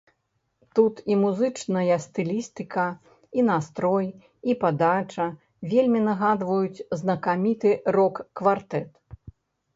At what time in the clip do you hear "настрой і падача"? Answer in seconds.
3.49-5.27